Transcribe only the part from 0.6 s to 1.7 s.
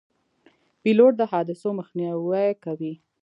پیلوټ د حادثو